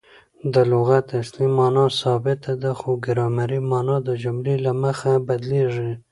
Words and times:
د 0.53 0.55
لغت 0.71 1.05
اصلي 1.21 1.47
مانا 1.57 1.85
ثابته 2.01 2.51
ده؛ 2.61 2.71
خو 2.79 2.89
ګرامري 3.05 3.59
مانا 3.71 3.97
د 4.07 4.09
جملې 4.23 4.55
له 4.65 4.71
مخه 4.83 5.11
بدلیږي. 5.27 5.91